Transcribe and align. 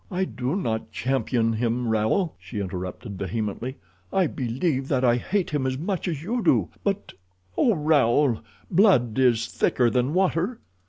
"I 0.09 0.25
do 0.25 0.55
not 0.55 0.91
champion 0.91 1.53
him, 1.53 1.87
Raoul," 1.87 2.35
she 2.39 2.59
interrupted 2.59 3.19
vehemently. 3.19 3.75
"I 4.11 4.25
believe 4.25 4.87
that 4.87 5.05
I 5.05 5.17
hate 5.17 5.51
him 5.51 5.67
as 5.67 5.77
much 5.77 6.07
as 6.07 6.23
you 6.23 6.41
do, 6.41 6.69
but—Oh, 6.83 7.75
Raoul, 7.75 8.39
blood 8.71 9.19
is 9.19 9.45
thicker 9.45 9.91
than 9.91 10.15
water." 10.15 10.59